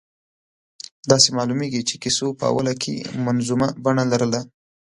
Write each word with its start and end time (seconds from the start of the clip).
داسې 1.11 1.29
معلومېږي 1.37 1.81
چې 1.89 1.95
کیسو 2.03 2.27
په 2.39 2.45
اوله 2.51 2.73
کې 2.83 2.93
منظومه 3.25 3.67
بڼه 3.83 4.03
لرله. 4.11 4.41